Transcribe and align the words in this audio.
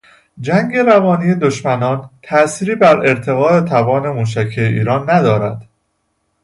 جنگ 0.41 0.77
روانی 0.77 1.35
دشمنان 1.35 2.09
تأثیری 2.21 2.75
بر 2.75 2.97
ارتقاء 2.99 3.61
توان 3.61 4.09
موشکی 4.09 4.61
ایران 4.61 5.09
ندارد. 5.09 5.67